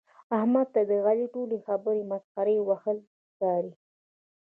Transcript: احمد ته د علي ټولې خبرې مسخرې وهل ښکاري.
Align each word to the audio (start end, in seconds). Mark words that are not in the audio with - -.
احمد 0.37 0.67
ته 0.73 0.81
د 0.89 0.91
علي 1.05 1.27
ټولې 1.33 1.57
خبرې 1.67 2.03
مسخرې 2.11 2.57
وهل 2.67 2.97
ښکاري. 3.27 3.73